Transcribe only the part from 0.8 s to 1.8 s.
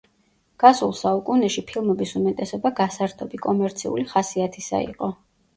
საუკუნეში